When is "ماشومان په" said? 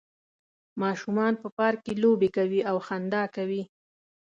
0.81-1.47